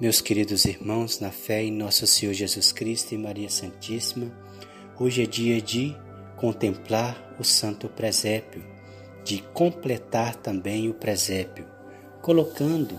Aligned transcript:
Meus 0.00 0.20
queridos 0.20 0.64
irmãos, 0.64 1.18
na 1.18 1.32
fé 1.32 1.64
em 1.64 1.72
nosso 1.72 2.06
Senhor 2.06 2.32
Jesus 2.32 2.70
Cristo 2.70 3.16
e 3.16 3.18
Maria 3.18 3.50
Santíssima, 3.50 4.30
hoje 4.96 5.24
é 5.24 5.26
dia 5.26 5.60
de 5.60 5.92
contemplar 6.36 7.34
o 7.36 7.42
Santo 7.42 7.88
Presépio, 7.88 8.64
de 9.24 9.42
completar 9.52 10.36
também 10.36 10.88
o 10.88 10.94
presépio, 10.94 11.66
colocando 12.22 12.96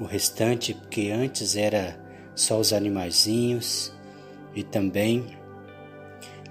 o 0.00 0.04
restante, 0.04 0.72
que 0.90 1.10
antes 1.10 1.56
era 1.56 2.02
só 2.34 2.58
os 2.58 2.72
animaizinhos 2.72 3.92
e 4.54 4.62
também 4.62 5.26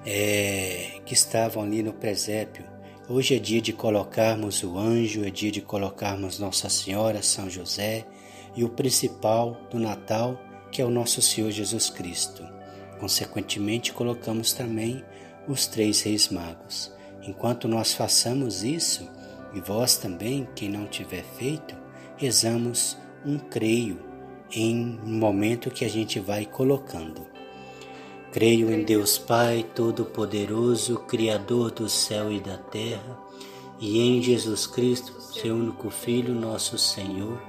é, 0.05 0.99
que 1.03 1.15
estavam 1.15 1.63
ali 1.63 1.81
no 1.81 1.93
presépio. 1.93 2.63
Hoje 3.09 3.35
é 3.35 3.39
dia 3.39 3.59
de 3.59 3.73
colocarmos 3.73 4.61
o 4.61 4.77
anjo, 4.77 5.25
é 5.25 5.31
dia 5.31 5.51
de 5.51 5.61
colocarmos 5.61 6.37
Nossa 6.37 6.69
Senhora, 6.69 7.23
São 7.23 7.49
José, 7.49 8.05
e 8.55 8.63
o 8.63 8.69
principal 8.69 9.57
do 9.69 9.79
Natal, 9.79 10.39
que 10.71 10.81
é 10.81 10.85
o 10.85 10.89
nosso 10.89 11.21
Senhor 11.21 11.51
Jesus 11.51 11.89
Cristo. 11.89 12.43
Consequentemente, 12.99 13.93
colocamos 13.93 14.53
também 14.53 15.03
os 15.47 15.67
três 15.67 16.01
reis 16.01 16.29
magos. 16.29 16.91
Enquanto 17.23 17.67
nós 17.67 17.93
façamos 17.93 18.63
isso, 18.63 19.09
e 19.53 19.59
vós 19.59 19.97
também, 19.97 20.47
quem 20.55 20.69
não 20.69 20.85
tiver 20.85 21.23
feito, 21.23 21.75
rezamos 22.17 22.97
um 23.25 23.39
creio 23.39 23.99
em 24.51 24.99
um 25.03 25.17
momento 25.17 25.71
que 25.71 25.85
a 25.85 25.89
gente 25.89 26.19
vai 26.19 26.45
colocando. 26.45 27.27
Creio 28.31 28.71
em 28.71 28.83
Deus 28.83 29.17
Pai 29.17 29.65
Todo-Poderoso, 29.73 30.97
Criador 31.07 31.71
do 31.71 31.89
céu 31.89 32.31
e 32.31 32.39
da 32.39 32.57
terra, 32.57 33.17
e 33.79 33.99
em 33.99 34.21
Jesus 34.21 34.67
Cristo, 34.67 35.19
seu 35.21 35.55
único 35.55 35.89
Filho, 35.89 36.35
nosso 36.35 36.77
Senhor 36.77 37.48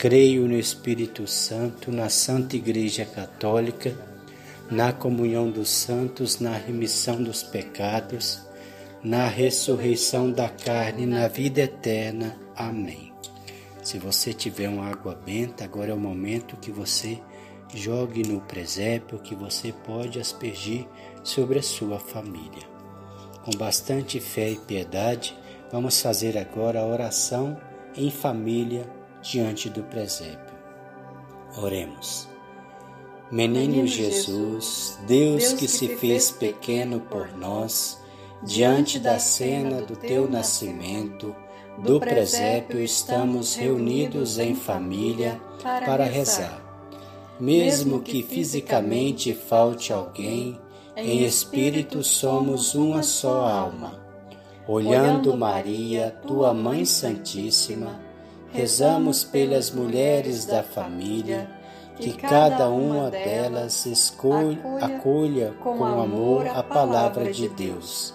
Creio 0.00 0.48
no 0.48 0.58
Espírito 0.58 1.26
Santo, 1.26 1.92
na 1.92 2.08
Santa 2.08 2.56
Igreja 2.56 3.04
Católica, 3.04 3.94
na 4.70 4.94
comunhão 4.94 5.50
dos 5.50 5.68
santos, 5.68 6.40
na 6.40 6.56
remissão 6.56 7.22
dos 7.22 7.42
pecados, 7.42 8.40
na 9.04 9.26
ressurreição 9.26 10.32
da 10.32 10.48
carne, 10.48 11.04
na 11.04 11.28
vida 11.28 11.60
eterna. 11.60 12.34
Amém. 12.56 13.12
Se 13.82 13.98
você 13.98 14.32
tiver 14.32 14.70
uma 14.70 14.90
água 14.90 15.14
benta, 15.14 15.64
agora 15.64 15.90
é 15.90 15.94
o 15.94 16.00
momento 16.00 16.56
que 16.56 16.70
você 16.70 17.20
jogue 17.74 18.26
no 18.26 18.40
presépio 18.40 19.18
que 19.18 19.34
você 19.34 19.70
pode 19.84 20.18
aspergir 20.18 20.88
sobre 21.22 21.58
a 21.58 21.62
sua 21.62 22.00
família. 22.00 22.66
Com 23.44 23.50
bastante 23.50 24.18
fé 24.18 24.48
e 24.48 24.56
piedade, 24.56 25.36
vamos 25.70 26.00
fazer 26.00 26.38
agora 26.38 26.80
a 26.80 26.86
oração 26.86 27.60
em 27.94 28.10
família 28.10 28.98
diante 29.22 29.68
do 29.68 29.82
presépio. 29.82 30.54
Oremos. 31.56 32.28
Menino 33.30 33.86
Jesus, 33.86 34.98
Deus 35.06 35.52
que 35.52 35.68
se 35.68 35.96
fez 35.96 36.30
pequeno 36.30 37.00
por 37.00 37.32
nós, 37.36 37.98
diante 38.42 38.98
da 38.98 39.18
cena 39.18 39.82
do 39.82 39.94
teu 39.94 40.28
nascimento, 40.28 41.34
do 41.78 42.00
presépio, 42.00 42.82
estamos 42.82 43.54
reunidos 43.54 44.38
em 44.38 44.54
família 44.54 45.40
para 45.62 46.04
rezar. 46.04 46.60
Mesmo 47.38 48.00
que 48.00 48.22
fisicamente 48.22 49.32
falte 49.32 49.92
alguém, 49.92 50.60
em 50.96 51.24
espírito 51.24 52.02
somos 52.02 52.74
uma 52.74 53.02
só 53.02 53.46
alma. 53.46 54.00
Olhando 54.68 55.36
Maria, 55.36 56.14
tua 56.26 56.52
Mãe 56.52 56.84
Santíssima, 56.84 58.09
rezamos 58.52 59.24
pelas 59.24 59.70
mulheres 59.70 60.44
da 60.44 60.62
família, 60.62 61.48
que 61.96 62.12
cada 62.12 62.68
uma 62.68 63.10
delas 63.10 63.84
escolha, 63.86 64.58
acolha 64.80 65.52
com 65.60 65.84
amor 65.84 66.46
a 66.46 66.62
palavra 66.62 67.30
de 67.32 67.48
Deus, 67.48 68.14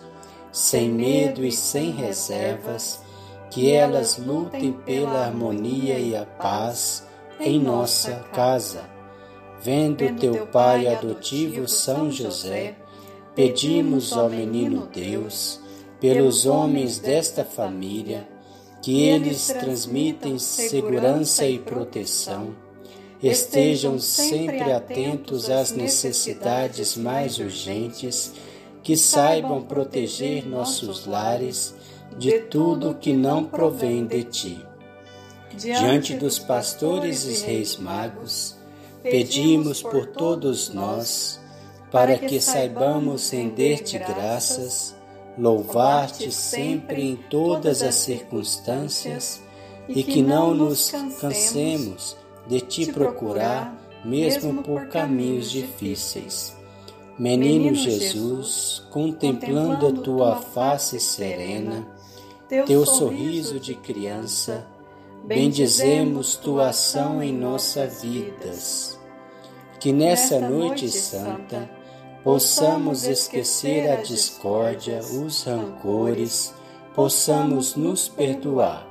sem 0.52 0.90
medo 0.90 1.46
e 1.46 1.52
sem 1.52 1.92
reservas, 1.92 3.04
que 3.52 3.72
elas 3.72 4.18
lutem 4.18 4.74
pela 4.74 5.26
harmonia 5.26 6.00
e 6.00 6.16
a 6.16 6.26
paz 6.26 7.06
em 7.40 7.60
nossa 7.60 8.12
casa. 8.34 8.82
Vendo 9.62 10.16
teu 10.20 10.48
Pai 10.48 10.88
adotivo 10.88 11.68
São 11.68 12.12
José, 12.12 12.76
pedimos 13.36 14.14
ao 14.14 14.30
menino 14.30 14.88
Deus, 14.88 15.60
pelos 16.00 16.46
homens 16.46 17.00
desta 17.00 17.44
família, 17.44 18.28
que 18.86 19.02
eles 19.02 19.48
transmitem 19.48 20.38
segurança 20.38 21.44
e 21.44 21.58
proteção, 21.58 22.56
estejam 23.20 23.98
sempre 23.98 24.72
atentos 24.72 25.50
às 25.50 25.72
necessidades 25.72 26.96
mais 26.96 27.40
urgentes, 27.40 28.32
que 28.84 28.96
saibam 28.96 29.64
proteger 29.64 30.48
nossos 30.48 31.08
lares 31.08 31.74
de 32.20 32.42
tudo 32.42 32.94
que 32.94 33.12
não 33.12 33.44
provém 33.44 34.06
de 34.06 34.24
ti. 34.24 34.66
Diante 35.58 36.14
dos 36.14 36.38
pastores 36.38 37.26
e 37.26 37.44
reis 37.44 37.78
magos, 37.78 38.56
pedimos 39.02 39.82
por 39.82 40.06
todos 40.06 40.70
nós, 40.70 41.42
para 41.92 42.20
que 42.20 42.40
saibamos 42.40 43.32
render-te 43.32 43.98
graças 43.98 44.96
louvar-te 45.38 46.32
sempre 46.32 47.04
em 47.04 47.16
todas 47.16 47.82
as 47.82 47.96
circunstâncias 47.96 49.42
e 49.88 50.04
que 50.04 50.22
não 50.22 50.54
nos 50.54 50.92
cansemos 51.20 52.18
de 52.48 52.62
te 52.62 52.92
procurar, 52.92 53.76
mesmo 54.04 54.64
por 54.64 54.88
caminhos 54.88 55.52
difíceis. 55.52 56.56
Menino 57.18 57.74
Jesus, 57.74 58.84
contemplando 58.92 59.88
a 59.88 59.92
tua 59.92 60.36
face 60.36 61.00
serena, 61.00 61.88
teu 62.66 62.86
sorriso 62.86 63.60
de 63.60 63.74
criança, 63.74 64.68
bendizemos 65.24 66.36
tua 66.36 66.70
ação 66.70 67.24
em 67.24 67.34
nossas 67.34 68.02
vidas. 68.02 69.00
Que 69.80 69.92
nessa 69.92 70.40
noite 70.40 70.90
santa, 70.90 71.70
possamos 72.26 73.04
esquecer 73.04 73.88
a 73.88 73.98
discórdia, 73.98 75.00
os 75.00 75.44
rancores, 75.44 76.56
possamos 76.96 77.76
nos 77.76 78.10
perdoar. 78.10 78.88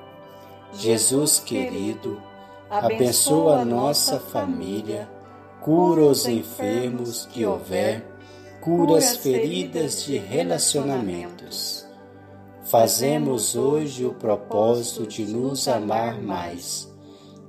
Jesus 0.75 1.41
querido, 1.41 2.23
abençoa 2.71 3.59
a 3.59 3.65
nossa 3.65 4.21
família, 4.21 5.11
cura 5.61 6.03
os 6.03 6.29
enfermos 6.29 7.27
que 7.27 7.45
houver, 7.45 8.07
cura 8.61 8.99
as 8.99 9.17
feridas 9.17 10.05
de 10.05 10.17
relacionamentos. 10.17 11.85
Fazemos 12.67 13.57
hoje 13.57 14.05
o 14.05 14.15
propósito 14.15 15.09
de 15.09 15.25
nos 15.25 15.67
amar 15.67 16.23
mais. 16.23 16.89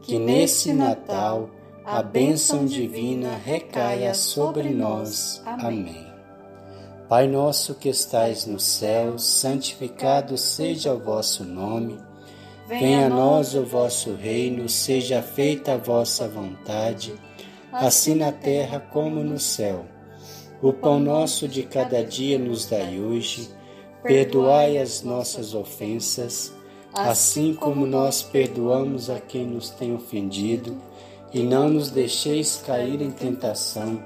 Que 0.02 0.18
nesse 0.18 0.74
Natal 0.74 1.48
a 1.86 2.02
bênção 2.02 2.66
divina 2.66 3.38
recaia 3.38 4.16
sobre 4.16 4.70
nós. 4.70 5.40
Amém. 5.46 6.08
Pai 7.08 7.28
nosso 7.28 7.76
que 7.76 7.90
estais 7.90 8.48
no 8.48 8.60
céu, 8.60 9.20
santificado 9.20 10.36
seja 10.36 10.92
o 10.96 11.00
vosso 11.00 11.44
nome. 11.44 12.00
Venha 12.68 13.06
a 13.06 13.10
nós 13.10 13.54
o 13.54 13.64
vosso 13.64 14.16
reino, 14.16 14.68
seja 14.68 15.22
feita 15.22 15.74
a 15.74 15.78
vossa 15.78 16.28
vontade, 16.28 17.14
assim 17.72 18.16
na 18.16 18.32
terra 18.32 18.80
como 18.80 19.24
no 19.24 19.40
céu. 19.40 19.86
O 20.64 20.74
pão 20.74 21.00
nosso 21.00 21.48
de 21.48 21.62
cada 21.62 22.04
dia 22.04 22.40
nos 22.40 22.66
dai 22.66 23.00
hoje, 23.00 23.48
perdoai 24.02 24.80
as 24.80 25.04
nossas 25.04 25.54
ofensas, 25.54 26.52
assim 26.96 27.54
como 27.54 27.86
nós 27.86 28.24
perdoamos 28.24 29.08
a 29.08 29.20
quem 29.20 29.46
nos 29.46 29.70
tem 29.70 29.94
ofendido 29.94 30.76
e 31.36 31.44
não 31.44 31.70
nos 31.70 31.90
deixeis 31.90 32.64
cair 32.66 33.02
em 33.02 33.12
tentação, 33.12 34.02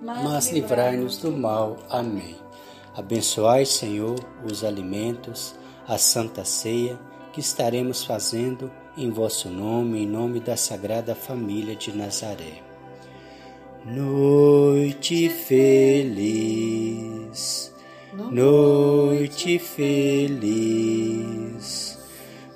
mas 0.00 0.52
livrai-nos 0.52 1.18
do 1.18 1.32
mal. 1.32 1.76
Amém. 1.90 2.36
Abençoai, 2.94 3.66
Senhor, 3.66 4.24
os 4.48 4.62
alimentos, 4.62 5.56
a 5.88 5.98
santa 5.98 6.44
ceia 6.44 6.96
que 7.32 7.40
estaremos 7.40 8.04
fazendo 8.04 8.70
em 8.96 9.10
vosso 9.10 9.48
nome, 9.48 10.04
em 10.04 10.06
nome 10.06 10.38
da 10.38 10.56
Sagrada 10.56 11.12
Família 11.12 11.74
de 11.74 11.92
Nazaré. 11.92 12.62
noite 13.84 15.28
feliz, 15.28 16.14
noite 18.30 19.58
feliz, 19.58 20.78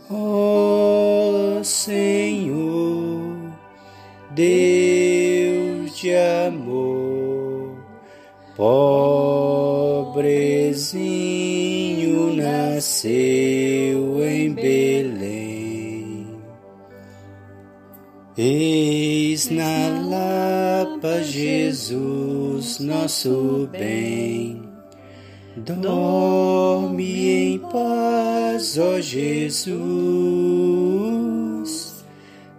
ó 0.09 1.59
oh, 1.59 1.65
Senhor, 1.65 3.24
Deus 4.35 5.97
de 5.97 6.13
amor, 6.47 7.79
pobrezinho 8.57 10.25
nasceu 12.35 14.25
em 14.27 14.53
Belém. 14.53 16.27
Eis 18.37 19.49
na 19.49 20.01
Lapa 20.11 21.23
Jesus, 21.23 22.81
nosso 22.81 23.69
bem. 23.71 24.61
Dorme 25.57 27.29
em 27.29 27.59
paz, 27.61 28.77
ó 28.77 29.01
Jesus. 29.01 30.35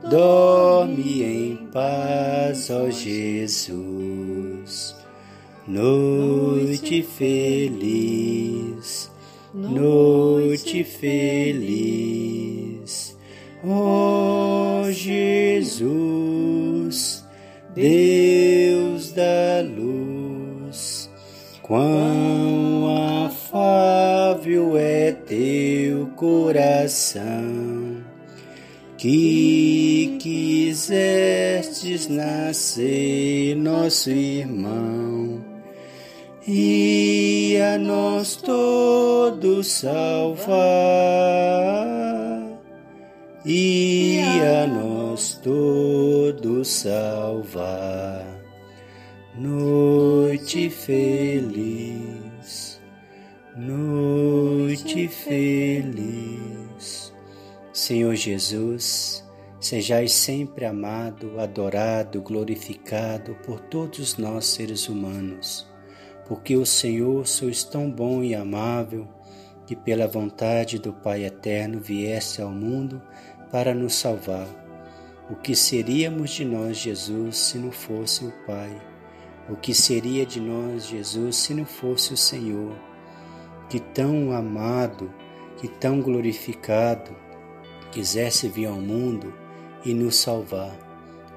Dorme 0.10 1.24
em 1.24 1.45
paz, 1.76 2.70
ó 2.70 2.90
Jesus. 2.90 4.96
Noite 5.68 7.04
feliz, 7.04 9.12
noite 9.54 10.86
feliz. 10.86 11.66
Ó 13.68 14.90
Jesus, 14.90 17.26
Deus 17.74 19.12
da 19.12 19.62
luz, 19.62 21.10
quão 21.62 23.26
afável 23.26 24.78
é 24.78 25.12
teu 25.12 26.08
coração, 26.16 27.98
que 28.98 30.16
quisestes 31.76 32.08
nascer 32.08 33.56
nosso 33.56 34.10
irmão 34.10 35.44
e 36.48 37.58
a 37.60 37.78
nós 37.78 38.36
todos 38.36 39.68
salvar, 39.68 40.56
e 43.46 44.20
a 44.42 44.68
nós 44.68 45.40
todos 45.44 46.68
salvar. 46.68 48.26
Noite 49.38 50.70
feliz, 50.70 52.80
noite 53.58 55.08
feliz. 55.08 57.14
Senhor 57.74 58.16
Jesus, 58.16 59.25
sejais 59.66 60.14
sempre 60.14 60.66
amado, 60.66 61.40
adorado, 61.40 62.22
glorificado 62.22 63.36
por 63.46 63.60
todos 63.60 64.18
nós 64.18 64.46
seres 64.46 64.88
humanos 64.88 65.76
porque 66.26 66.58
o 66.58 66.66
Senhor 66.66 67.28
sois 67.28 67.64
tão 67.64 67.90
bom 67.90 68.24
e 68.24 68.34
amável, 68.36 69.08
que 69.66 69.76
pela 69.76 70.08
vontade 70.08 70.78
do 70.80 70.92
Pai 70.92 71.24
eterno 71.24 71.80
viesse 71.80 72.42
ao 72.42 72.52
mundo 72.52 73.02
para 73.52 73.74
nos 73.74 73.96
salvar. 73.96 74.48
O 75.30 75.36
que 75.36 75.56
seríamos 75.56 76.32
de 76.32 76.46
nós, 76.46 76.78
Jesus, 76.78 77.38
se 77.38 77.58
não 77.58 77.72
fosse 77.72 78.26
o 78.26 78.34
Pai? 78.46 78.76
O 79.50 79.56
que 79.56 79.74
seria 79.74 80.26
de 80.26 80.40
nós, 80.40 80.88
Jesus, 80.88 81.36
se 81.36 81.54
não 81.54 81.66
fosse 81.66 82.14
o 82.14 82.18
Senhor? 82.18 82.76
Que 83.70 83.80
tão 83.80 84.32
amado, 84.32 85.12
que 85.58 85.68
tão 85.68 86.02
glorificado, 86.02 87.16
quisesse 87.92 88.48
vir 88.48 88.68
ao 88.68 88.76
mundo 88.76 89.34
e 89.86 89.94
nos 89.94 90.16
salvar. 90.16 90.76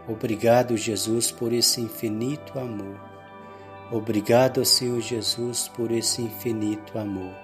Obrigado, 0.08 0.76
Jesus, 0.76 1.30
por 1.30 1.52
esse 1.52 1.82
infinito 1.82 2.58
amor. 2.58 2.98
Obrigado, 3.92 4.64
Senhor 4.64 5.00
Jesus, 5.00 5.68
por 5.68 5.92
esse 5.92 6.22
infinito 6.22 6.98
amor. 6.98 7.34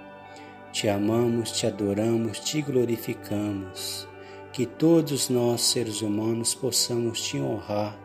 Te 0.73 0.89
amamos, 0.89 1.53
te 1.53 1.67
adoramos, 1.67 2.41
te 2.41 2.63
glorificamos. 2.63 4.09
Que 4.53 4.67
todos 4.67 5.29
nós, 5.29 5.61
seres 5.61 6.01
humanos, 6.01 6.55
possamos 6.55 7.23
te 7.23 7.41
honrar, 7.41 7.99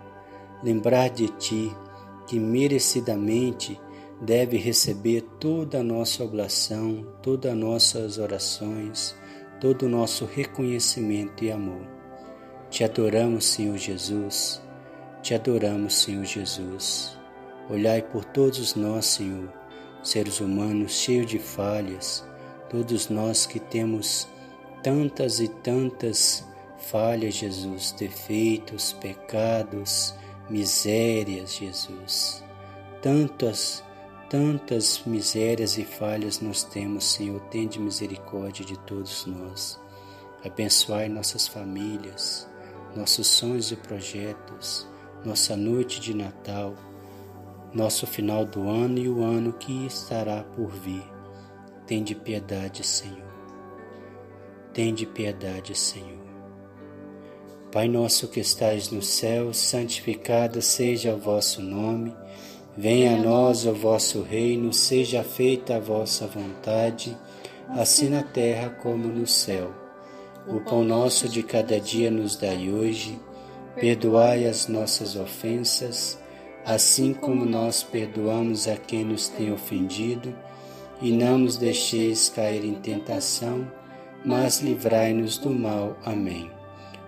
lembrar 0.63 1.09
de 1.09 1.29
ti, 1.37 1.71
que 2.27 2.39
merecidamente 2.39 3.79
deve 4.21 4.57
receber 4.57 5.21
toda 5.39 5.79
a 5.79 5.83
nossa 5.83 6.23
oblação, 6.23 7.05
todas 7.21 7.51
as 7.53 7.57
nossas 7.57 8.17
orações, 8.17 9.15
todo 9.61 9.83
o 9.83 9.89
nosso 9.89 10.25
reconhecimento 10.25 11.43
e 11.43 11.51
amor. 11.51 11.98
Te 12.69 12.83
adoramos, 12.83 13.45
Senhor 13.45 13.77
Jesus. 13.77 14.61
Te 15.23 15.33
adoramos, 15.33 15.93
Senhor 15.95 16.25
Jesus. 16.25 17.17
Olhai 17.69 18.01
por 18.01 18.23
todos 18.25 18.75
nós, 18.75 19.05
Senhor, 19.05 19.51
seres 20.01 20.39
humanos 20.39 20.93
cheios 20.93 21.27
de 21.27 21.39
falhas, 21.39 22.25
todos 22.69 23.09
nós 23.09 23.45
que 23.45 23.59
temos 23.59 24.27
tantas 24.81 25.39
e 25.39 25.47
tantas 25.47 26.45
falhas, 26.77 27.35
Jesus, 27.35 27.91
defeitos, 27.91 28.93
pecados, 28.93 30.15
misérias, 30.49 31.55
Jesus. 31.55 32.43
Tantas, 33.01 33.83
tantas 34.29 35.03
misérias 35.05 35.77
e 35.77 35.83
falhas 35.83 36.39
nós 36.39 36.63
temos, 36.63 37.03
Senhor. 37.05 37.39
Tende 37.51 37.79
misericórdia 37.79 38.65
de 38.65 38.77
todos 38.79 39.25
nós. 39.25 39.79
Abençoai 40.43 41.09
nossas 41.09 41.47
famílias, 41.47 42.48
nossos 42.95 43.27
sonhos 43.27 43.71
e 43.71 43.75
projetos, 43.75 44.87
nossa 45.23 45.55
noite 45.55 45.99
de 45.99 46.13
Natal 46.13 46.75
nosso 47.73 48.07
final 48.07 48.45
do 48.45 48.67
ano 48.67 48.97
e 48.97 49.07
o 49.07 49.23
ano 49.23 49.53
que 49.53 49.85
estará 49.85 50.43
por 50.43 50.69
vir. 50.71 51.03
Tende 51.85 52.15
piedade, 52.15 52.83
Senhor. 52.83 53.29
Tende 54.73 55.05
piedade, 55.05 55.75
Senhor. 55.75 56.19
Pai 57.71 57.87
nosso 57.87 58.27
que 58.27 58.39
estais 58.39 58.89
no 58.89 59.01
céu, 59.01 59.53
santificado 59.53 60.61
seja 60.61 61.13
o 61.13 61.19
vosso 61.19 61.61
nome. 61.61 62.15
Venha 62.75 63.15
a 63.15 63.17
nós 63.17 63.65
o 63.65 63.73
vosso 63.73 64.21
reino, 64.21 64.73
seja 64.73 65.23
feita 65.23 65.75
a 65.75 65.79
vossa 65.79 66.25
vontade, 66.25 67.15
assim 67.69 68.09
na 68.09 68.23
terra 68.23 68.69
como 68.69 69.07
no 69.07 69.27
céu. 69.27 69.88
O 70.51 70.59
pão 70.59 70.83
nosso 70.83 71.29
de 71.29 71.43
cada 71.43 71.79
dia 71.79 72.09
nos 72.09 72.35
dai 72.35 72.71
hoje. 72.71 73.19
Perdoai 73.75 74.47
as 74.47 74.67
nossas 74.67 75.15
ofensas, 75.15 76.19
assim 76.65 77.13
como 77.13 77.45
nós 77.45 77.83
perdoamos 77.83 78.67
a 78.67 78.75
quem 78.75 79.05
nos 79.05 79.27
tem 79.27 79.53
ofendido, 79.53 80.35
e 80.99 81.11
não 81.11 81.37
nos 81.37 81.55
deixeis 81.55 82.29
cair 82.29 82.65
em 82.65 82.73
tentação, 82.73 83.71
mas 84.25 84.59
livrai-nos 84.59 85.37
do 85.37 85.51
mal. 85.51 85.95
Amém. 86.03 86.49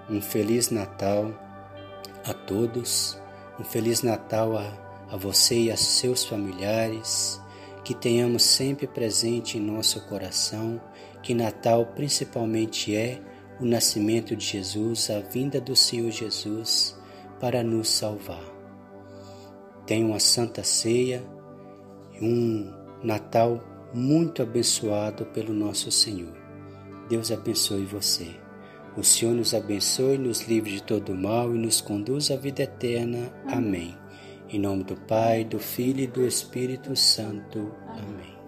Um 0.07 0.21
Feliz 0.21 0.69
Natal 0.69 1.33
a 2.24 2.33
todos, 2.33 3.19
um 3.60 3.63
Feliz 3.63 4.03
Natal 4.03 4.55
a, 4.55 4.71
a 5.10 5.17
você 5.17 5.63
e 5.63 5.71
a 5.71 5.77
seus 5.77 6.24
familiares, 6.24 7.41
que 7.83 7.95
tenhamos 7.95 8.43
sempre 8.43 8.86
presente 8.86 9.57
em 9.57 9.62
nosso 9.62 10.00
coração 10.07 10.79
que 11.21 11.33
Natal 11.33 11.86
principalmente 11.95 12.95
é 12.95 13.19
o 13.62 13.65
nascimento 13.65 14.36
de 14.36 14.44
Jesus, 14.44 15.10
a 15.12 15.20
vinda 15.20 15.62
do 15.62 15.75
Senhor 15.75 16.10
Jesus 16.10 16.98
para 17.39 17.63
nos 17.63 17.89
salvar. 17.89 18.44
Tenha 19.86 20.06
uma 20.06 20.20
santa 20.20 20.63
ceia 20.63 21.24
e 22.20 22.25
um 22.25 22.82
Natal 23.03 23.63
muito 23.94 24.41
abençoado 24.41 25.25
pelo 25.27 25.53
nosso 25.53 25.91
Senhor. 25.91 26.34
Deus 27.08 27.32
abençoe 27.32 27.86
você. 27.86 28.27
O 28.98 29.03
Senhor 29.03 29.34
nos 29.34 29.53
abençoe, 29.53 30.18
nos 30.18 30.41
livre 30.48 30.72
de 30.72 30.84
todo 30.84 31.15
mal 31.15 31.56
e 31.56 31.58
nos 31.58 31.82
conduz 31.82 32.32
à 32.32 32.36
vida 32.36 32.63
eterna. 32.63 33.32
Amém. 33.48 33.98
Em 34.50 34.60
nome 34.60 34.84
do 34.84 34.96
Pai, 34.96 35.44
do 35.44 35.60
Filho 35.60 36.01
e 36.01 36.08
do 36.08 36.25
Espírito 36.25 36.96
Santo. 36.96 37.72
Amém. 37.88 38.40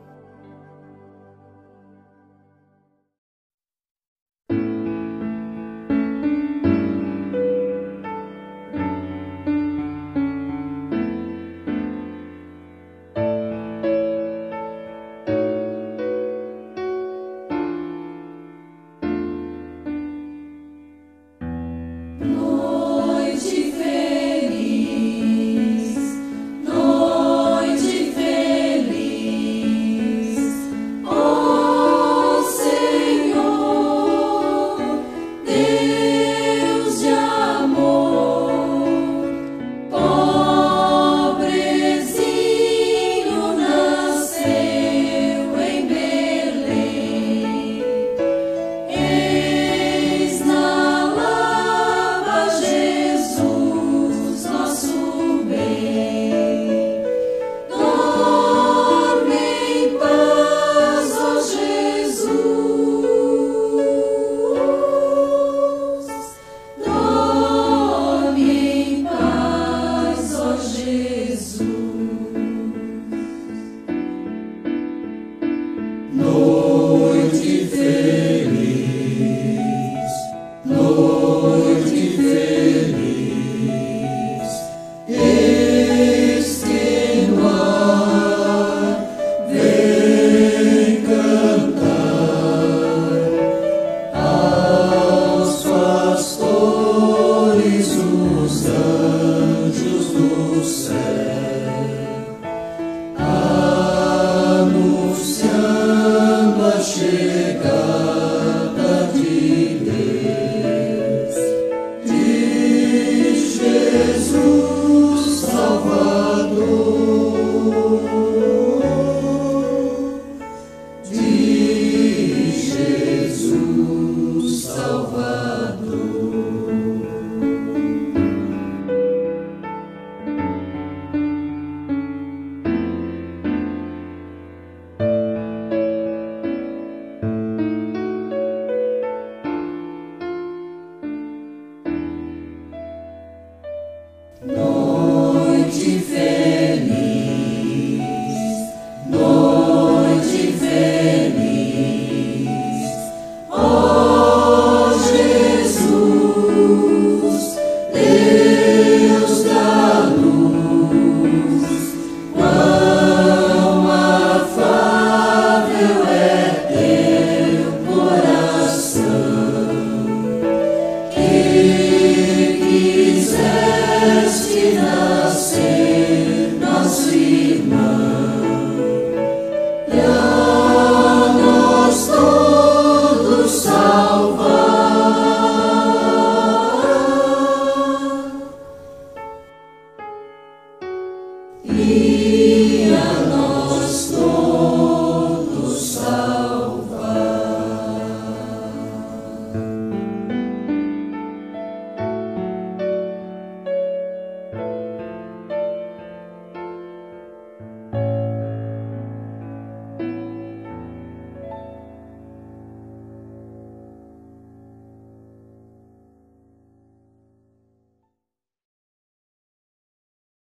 Jesus, 173.34 174.54
the 174.54 174.78
us. 174.78 175.93